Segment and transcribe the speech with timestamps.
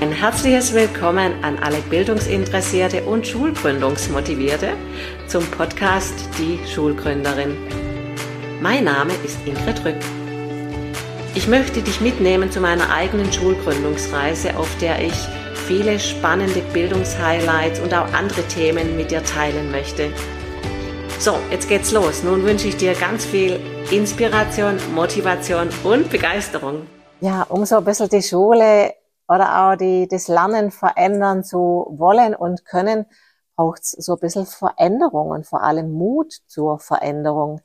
[0.00, 4.72] Ein herzliches Willkommen an alle Bildungsinteressierte und Schulgründungsmotivierte
[5.26, 7.54] zum Podcast Die Schulgründerin.
[8.62, 9.98] Mein Name ist Ingrid Rück.
[11.34, 15.12] Ich möchte dich mitnehmen zu meiner eigenen Schulgründungsreise, auf der ich
[15.66, 20.10] viele spannende Bildungshighlights und auch andere Themen mit dir teilen möchte.
[21.18, 22.22] So, jetzt geht's los.
[22.22, 23.60] Nun wünsche ich dir ganz viel
[23.90, 26.86] Inspiration, Motivation und Begeisterung.
[27.20, 28.94] Ja, um so ein bisschen die Schule
[29.30, 33.06] oder auch die, das Lernen verändern zu wollen und können,
[33.54, 37.60] braucht es so ein bisschen Veränderung und vor allem Mut zur Veränderung.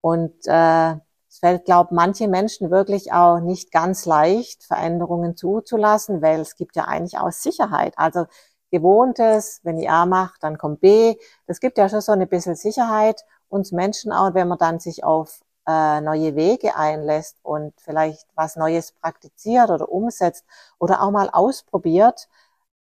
[0.00, 0.92] Und äh,
[1.28, 6.74] es fällt, glaube manche Menschen wirklich auch nicht ganz leicht, Veränderungen zuzulassen, weil es gibt
[6.74, 7.94] ja eigentlich auch Sicherheit.
[7.96, 8.26] Also
[8.72, 11.16] Gewohntes, wenn ich A mache, dann kommt B.
[11.46, 15.04] Das gibt ja schon so eine bisschen Sicherheit uns Menschen auch, wenn man dann sich
[15.04, 20.44] auf äh, neue Wege einlässt und vielleicht was Neues praktiziert oder umsetzt
[20.78, 22.28] oder auch mal ausprobiert,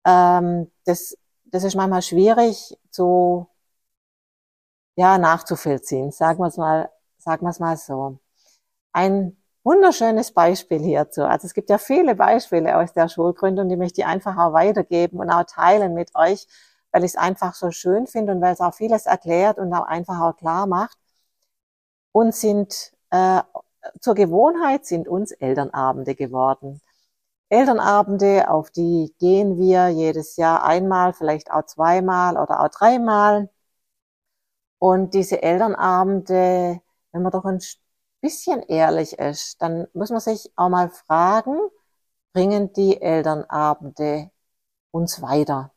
[0.05, 3.47] ähm, das, das ist manchmal schwierig zu
[4.95, 6.11] ja, nachzuvollziehen.
[6.11, 8.19] Sagen wir es mal, sagen wir es mal so.
[8.93, 11.23] Ein wunderschönes Beispiel hierzu.
[11.23, 15.19] Also es gibt ja viele Beispiele aus der Schulgründung, die möchte ich einfach auch weitergeben
[15.19, 16.47] und auch teilen mit euch,
[16.91, 19.85] weil ich es einfach so schön finde und weil es auch vieles erklärt und auch
[19.87, 20.97] einfach auch klar macht
[22.13, 23.41] und sind äh,
[23.99, 26.81] zur Gewohnheit sind uns Elternabende geworden.
[27.49, 33.49] Elternabende, auf die gehen wir jedes Jahr einmal, vielleicht auch zweimal oder auch dreimal.
[34.79, 37.59] Und diese Elternabende, wenn man doch ein
[38.21, 41.57] bisschen ehrlich ist, dann muss man sich auch mal fragen,
[42.33, 44.31] bringen die Elternabende
[44.91, 45.71] uns weiter?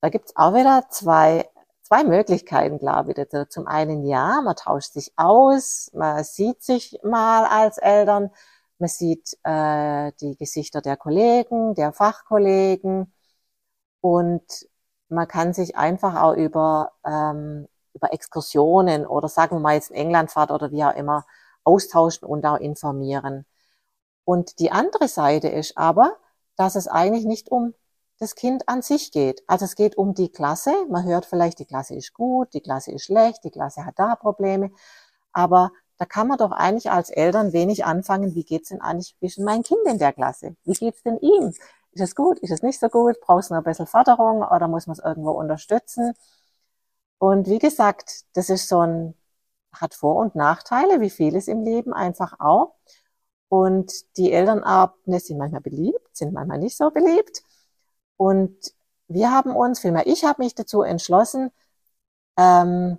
[0.00, 1.48] Da gibt's auch wieder zwei
[1.86, 3.48] zwei Möglichkeiten, glaube ich.
[3.50, 8.30] Zum einen ja, man tauscht sich aus, man sieht sich mal als Eltern,
[8.78, 13.12] man sieht äh, die Gesichter der Kollegen, der Fachkollegen
[14.00, 14.68] und
[15.08, 19.96] man kann sich einfach auch über, ähm, über Exkursionen oder sagen wir mal jetzt in
[19.96, 21.24] England fahrt oder wie auch immer
[21.64, 23.46] austauschen und auch informieren.
[24.24, 26.16] Und die andere Seite ist aber,
[26.56, 27.74] dass es eigentlich nicht um
[28.18, 29.42] das Kind an sich geht.
[29.46, 30.72] Also es geht um die Klasse.
[30.88, 34.16] Man hört vielleicht, die Klasse ist gut, die Klasse ist schlecht, die Klasse hat da
[34.16, 34.70] Probleme.
[35.32, 38.34] Aber da kann man doch eigentlich als Eltern wenig anfangen.
[38.34, 40.56] Wie geht's denn eigentlich zwischen mein Kind in der Klasse?
[40.64, 41.52] Wie geht's denn ihm?
[41.92, 42.38] Ist es gut?
[42.40, 43.20] Ist es nicht so gut?
[43.20, 46.14] Brauchst du noch ein bisschen Förderung oder muss man es irgendwo unterstützen?
[47.18, 49.14] Und wie gesagt, das ist so ein,
[49.72, 52.74] hat Vor- und Nachteile, wie vieles im Leben einfach auch.
[53.48, 57.42] Und die Elternabende sind manchmal beliebt, sind manchmal nicht so beliebt.
[58.16, 58.72] Und
[59.08, 61.50] wir haben uns, vielmehr ich habe mich dazu entschlossen,
[62.36, 62.98] ähm,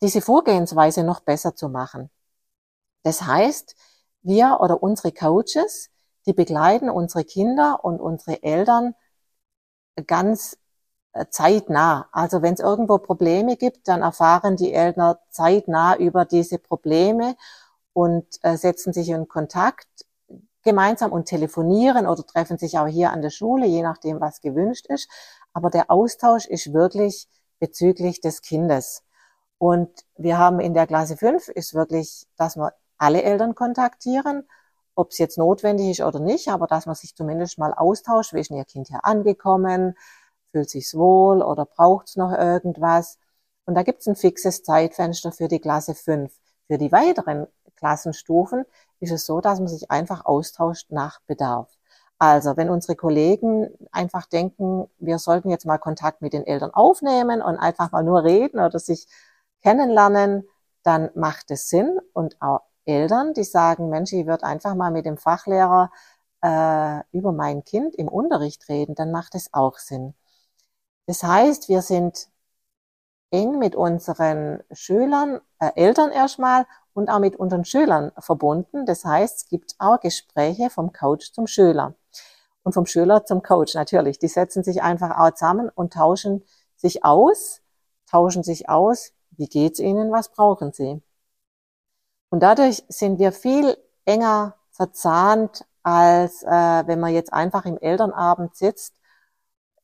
[0.00, 2.10] diese Vorgehensweise noch besser zu machen.
[3.02, 3.76] Das heißt,
[4.22, 5.90] wir oder unsere Coaches,
[6.26, 8.94] die begleiten unsere Kinder und unsere Eltern
[10.06, 10.56] ganz
[11.12, 12.08] äh, zeitnah.
[12.12, 17.36] Also wenn es irgendwo Probleme gibt, dann erfahren die Eltern zeitnah über diese Probleme
[17.92, 19.88] und äh, setzen sich in Kontakt
[20.62, 24.86] gemeinsam und telefonieren oder treffen sich auch hier an der Schule, je nachdem, was gewünscht
[24.88, 25.08] ist.
[25.52, 27.28] Aber der Austausch ist wirklich
[27.58, 29.02] bezüglich des Kindes.
[29.58, 34.44] Und wir haben in der Klasse 5 ist wirklich, dass wir alle Eltern kontaktieren,
[34.94, 38.40] ob es jetzt notwendig ist oder nicht, aber dass man sich zumindest mal austauscht, wie
[38.40, 39.96] ist denn Ihr Kind hier angekommen,
[40.50, 43.18] fühlt sich's wohl oder braucht's noch irgendwas.
[43.64, 46.32] Und da gibt's ein fixes Zeitfenster für die Klasse 5.
[46.66, 47.46] Für die weiteren
[47.76, 48.64] Klassenstufen
[49.02, 51.68] ist es so, dass man sich einfach austauscht nach Bedarf.
[52.18, 57.42] Also, wenn unsere Kollegen einfach denken, wir sollten jetzt mal Kontakt mit den Eltern aufnehmen
[57.42, 59.08] und einfach mal nur reden oder sich
[59.62, 60.44] kennenlernen,
[60.84, 61.98] dann macht es Sinn.
[62.12, 65.90] Und auch Eltern, die sagen, Mensch, ich würde einfach mal mit dem Fachlehrer
[66.42, 70.14] äh, über mein Kind im Unterricht reden, dann macht es auch Sinn.
[71.06, 72.28] Das heißt, wir sind
[73.32, 78.86] eng mit unseren Schülern, äh, Eltern erstmal und auch mit unseren Schülern verbunden.
[78.86, 81.94] Das heißt, es gibt auch Gespräche vom Coach zum Schüler
[82.62, 84.18] und vom Schüler zum Coach natürlich.
[84.18, 86.44] Die setzen sich einfach auch zusammen und tauschen
[86.76, 87.62] sich aus,
[88.10, 91.02] tauschen sich aus, wie geht's ihnen, was brauchen sie.
[92.30, 96.48] Und dadurch sind wir viel enger verzahnt, als äh,
[96.86, 98.94] wenn man jetzt einfach im Elternabend sitzt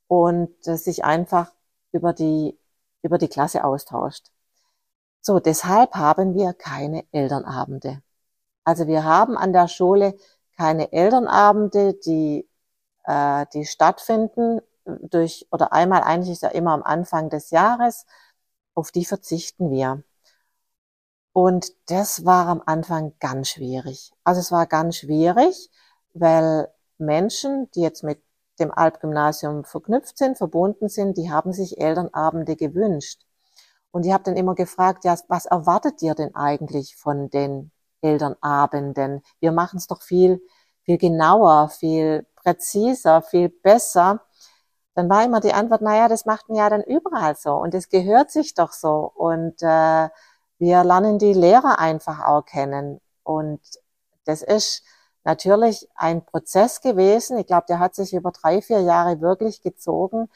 [0.06, 1.52] und äh, sich einfach
[1.93, 2.58] über die,
[3.02, 4.31] über die Klasse austauscht.
[5.20, 8.03] So, deshalb haben wir keine Elternabende.
[8.65, 10.17] Also wir haben an der Schule
[10.56, 12.49] keine Elternabende, die,
[13.05, 18.06] äh, die stattfinden durch, oder einmal eigentlich ist ja immer am Anfang des Jahres,
[18.75, 20.03] auf die verzichten wir.
[21.32, 24.12] Und das war am Anfang ganz schwierig.
[24.25, 25.71] Also es war ganz schwierig,
[26.14, 26.69] weil
[26.99, 28.21] Menschen, die jetzt mit
[28.59, 33.25] dem Alpgymnasium verknüpft sind, verbunden sind, die haben sich Elternabende gewünscht.
[33.90, 37.70] Und ich habe dann immer gefragt, ja, was erwartet ihr denn eigentlich von den
[38.02, 39.23] Elternabenden?
[39.40, 40.43] Wir machen es doch viel,
[40.85, 44.20] viel genauer, viel präziser, viel besser.
[44.94, 47.88] Dann war immer die Antwort, naja, das macht man ja dann überall so und es
[47.88, 49.11] gehört sich doch so.
[49.14, 50.08] Und äh,
[50.58, 53.00] wir lernen die Lehrer einfach auch kennen.
[53.23, 53.61] Und
[54.25, 54.82] das ist
[55.25, 57.38] natürlich ein Prozess gewesen.
[57.38, 60.29] Ich glaube, der hat sich über drei, vier Jahre wirklich gezogen,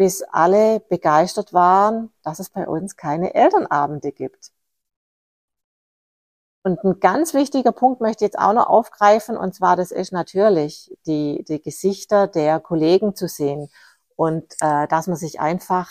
[0.00, 4.50] bis alle begeistert waren, dass es bei uns keine Elternabende gibt.
[6.62, 10.10] Und ein ganz wichtiger Punkt möchte ich jetzt auch noch aufgreifen, und zwar, das ist
[10.10, 13.68] natürlich die, die Gesichter der Kollegen zu sehen
[14.16, 15.90] und äh, dass man sich einfach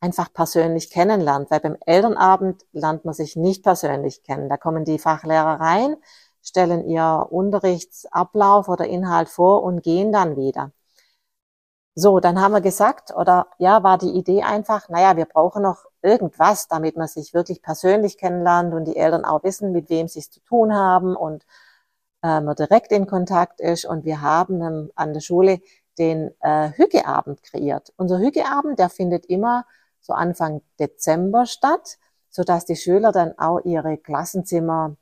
[0.00, 4.48] einfach persönlich kennenlernt, weil beim Elternabend lernt man sich nicht persönlich kennen.
[4.48, 5.96] Da kommen die Fachlehrer rein,
[6.42, 10.72] stellen ihr Unterrichtsablauf oder Inhalt vor und gehen dann wieder.
[11.94, 15.84] So, dann haben wir gesagt, oder ja, war die Idee einfach, naja, wir brauchen noch
[16.00, 20.20] irgendwas, damit man sich wirklich persönlich kennenlernt und die Eltern auch wissen, mit wem sie
[20.20, 21.44] es zu tun haben und
[22.22, 23.84] äh, man direkt in Kontakt ist.
[23.84, 25.60] Und wir haben ähm, an der Schule
[25.98, 27.92] den äh, Hügeabend kreiert.
[27.96, 29.66] Unser Hügeabend, der findet immer
[30.00, 31.98] so Anfang Dezember statt,
[32.30, 34.96] so dass die Schüler dann auch ihre Klassenzimmer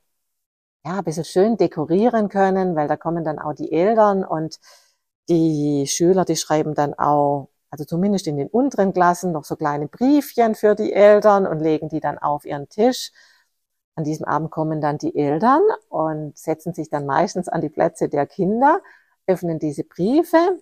[0.85, 4.59] ja, ein bisschen schön dekorieren können, weil da kommen dann auch die Eltern und
[5.28, 9.87] die Schüler, die schreiben dann auch, also zumindest in den unteren Klassen, noch so kleine
[9.88, 13.12] Briefchen für die Eltern und legen die dann auf ihren Tisch.
[13.94, 18.08] An diesem Abend kommen dann die Eltern und setzen sich dann meistens an die Plätze
[18.08, 18.81] der Kinder,
[19.26, 20.58] öffnen diese Briefe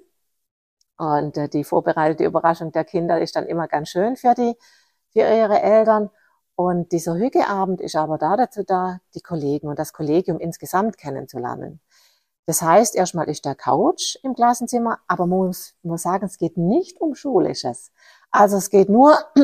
[0.99, 4.57] und äh, die vorbereitete Überraschung der Kinder ist dann immer ganz schön für die,
[5.13, 6.11] für ihre Eltern.
[6.57, 11.81] Und dieser Hügeabend ist aber da dazu da, die Kollegen und das Kollegium insgesamt kennenzulernen.
[12.49, 16.57] Das heißt, erstmal ist der Couch im Klassenzimmer, aber man muss, muss sagen, es geht
[16.57, 17.93] nicht um Schulisches.
[18.31, 19.19] Also es geht nur,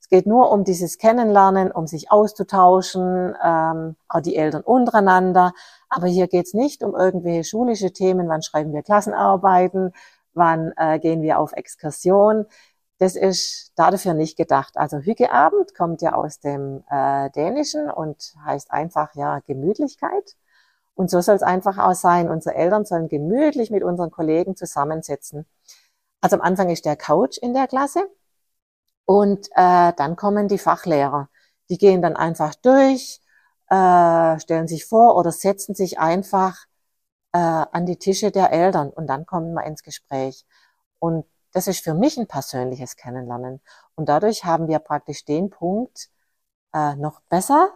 [0.00, 5.54] es geht nur um dieses Kennenlernen, um sich auszutauschen, ähm, auch die Eltern untereinander.
[5.88, 9.92] Aber hier geht es nicht um irgendwelche schulische Themen, wann schreiben wir Klassenarbeiten,
[10.32, 12.46] wann äh, gehen wir auf Exkursion.
[12.98, 14.76] Das ist dafür nicht gedacht.
[14.76, 20.36] Also Hügeabend kommt ja aus dem äh, Dänischen und heißt einfach ja Gemütlichkeit.
[20.94, 22.30] Und so soll es einfach auch sein.
[22.30, 25.46] Unsere Eltern sollen gemütlich mit unseren Kollegen zusammensitzen.
[26.20, 28.08] Also am Anfang ist der Couch in der Klasse
[29.04, 31.28] und äh, dann kommen die Fachlehrer.
[31.70, 33.20] Die gehen dann einfach durch,
[33.68, 36.66] äh, stellen sich vor oder setzen sich einfach
[37.32, 40.46] äh, an die Tische der Eltern und dann kommen wir ins Gespräch.
[40.98, 43.60] Und das ist für mich ein persönliches Kennenlernen.
[43.96, 46.10] Und dadurch haben wir praktisch den Punkt
[46.74, 47.72] äh, noch besser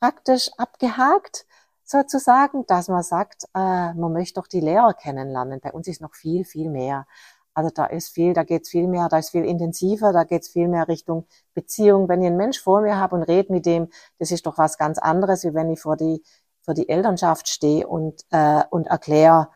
[0.00, 1.46] praktisch abgehakt,
[1.90, 5.60] sozusagen, dass man sagt, äh, man möchte doch die Lehrer kennenlernen.
[5.60, 7.06] Bei uns ist noch viel, viel mehr.
[7.54, 10.68] Also da ist viel, da geht's viel mehr, da ist viel intensiver, da geht's viel
[10.68, 12.08] mehr Richtung Beziehung.
[12.08, 13.88] Wenn ich einen Mensch vor mir habe und rede mit dem,
[14.18, 16.22] das ist doch was ganz anderes, wie wenn ich vor die
[16.68, 19.48] für die Elternschaft stehe und, äh, und erkläre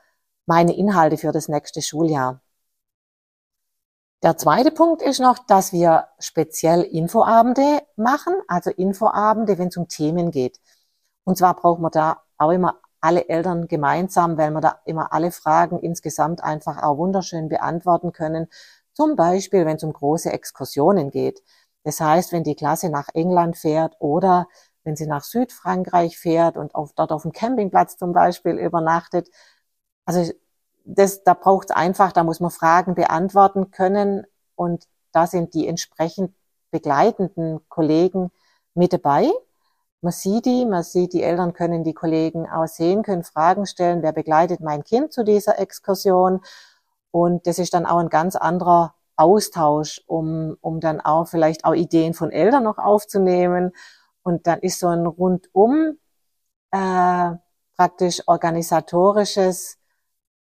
[0.47, 2.41] meine Inhalte für das nächste Schuljahr.
[4.23, 9.89] Der zweite Punkt ist noch, dass wir speziell Infoabende machen, also Infoabende, wenn es um
[9.89, 10.59] Themen geht.
[11.25, 15.33] Und zwar brauchen wir da auch immer alle Eltern gemeinsam, weil wir da immer alle
[15.33, 18.49] Fragen insgesamt einfach auch wunderschön beantworten können.
[18.95, 21.43] Zum Beispiel, wenn es um große Exkursionen geht.
[21.85, 24.47] Das heißt, wenn die Klasse nach England fährt oder
[24.85, 29.29] wenn sie nach Südfrankreich fährt und auf, dort auf dem Campingplatz zum Beispiel übernachtet.
[30.05, 30.33] Also
[30.85, 35.69] das, da braucht es einfach, da muss man Fragen beantworten können und da sind die
[35.69, 36.35] entsprechend
[36.71, 38.31] begleitenden Kollegen
[38.75, 39.31] mit dabei.
[40.03, 44.13] Man sieht die, man sieht, die Eltern können die Kollegen aussehen, können Fragen stellen, wer
[44.13, 46.41] begleitet mein Kind zu dieser Exkursion.
[47.13, 51.75] Und das ist dann auch ein ganz anderer Austausch, um, um dann auch vielleicht auch
[51.75, 53.73] Ideen von Eltern noch aufzunehmen
[54.23, 55.99] und dann ist so ein rundum
[56.73, 57.33] äh,
[57.77, 59.79] praktisch organisatorisches,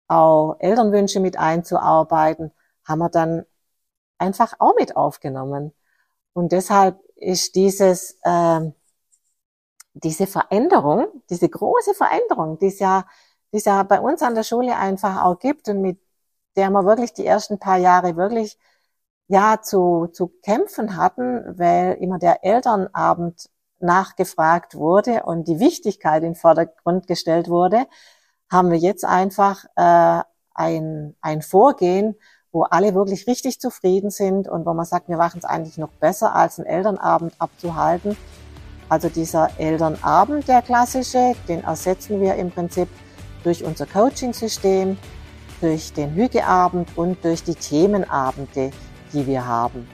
[0.07, 2.51] auch Elternwünsche mit einzuarbeiten,
[2.85, 3.45] haben wir dann
[4.19, 5.73] einfach auch mit aufgenommen.
[6.33, 8.71] Und deshalb ist dieses, äh,
[9.93, 13.05] diese Veränderung, diese große Veränderung, die es ja,
[13.53, 15.99] die es ja bei uns an der Schule einfach auch gibt und mit
[16.55, 18.57] der wir wirklich die ersten paar Jahre wirklich
[19.27, 26.35] ja zu, zu kämpfen hatten, weil immer der Elternabend nachgefragt wurde und die Wichtigkeit in
[26.35, 27.85] Vordergrund gestellt wurde,
[28.51, 32.15] haben wir jetzt einfach äh, ein, ein Vorgehen,
[32.51, 35.91] wo alle wirklich richtig zufrieden sind und wo man sagt, wir machen es eigentlich noch
[35.91, 38.17] besser, als einen Elternabend abzuhalten.
[38.89, 42.89] Also dieser Elternabend, der klassische, den ersetzen wir im Prinzip
[43.43, 44.97] durch unser Coaching-System.
[45.61, 48.71] durch den Hügeabend und durch die Themenabende,
[49.11, 49.87] die wir haben.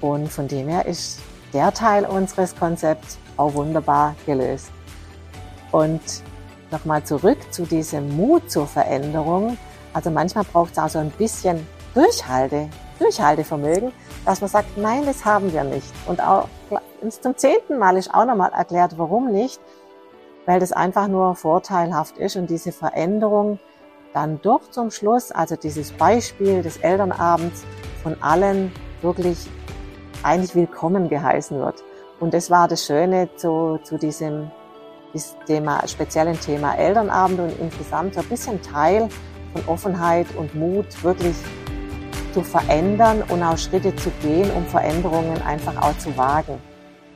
[0.00, 1.20] Und von dem her ist
[1.52, 4.72] der Teil unseres Konzepts auch wunderbar gelöst.
[5.70, 6.00] Und
[6.72, 9.56] nochmal zurück zu diesem Mut zur Veränderung.
[9.92, 11.64] Also manchmal braucht es auch so ein bisschen
[11.94, 12.68] Durchhalte,
[13.02, 13.92] Durchhaltevermögen,
[14.24, 15.92] dass man sagt, nein, das haben wir nicht.
[16.06, 16.48] Und auch
[17.20, 19.60] zum zehnten Mal ist auch nochmal erklärt, warum nicht,
[20.46, 23.58] weil das einfach nur vorteilhaft ist und diese Veränderung
[24.12, 27.64] dann doch zum Schluss, also dieses Beispiel des Elternabends
[28.02, 29.48] von allen wirklich
[30.22, 31.82] eigentlich willkommen geheißen wird.
[32.20, 34.50] Und das war das Schöne zu, zu diesem
[35.46, 39.08] Thema, speziellen Thema Elternabend und insgesamt so ein bisschen Teil
[39.52, 41.36] von Offenheit und Mut, wirklich
[42.32, 46.71] zu verändern und auch Schritte zu gehen, um Veränderungen einfach auch zu wagen.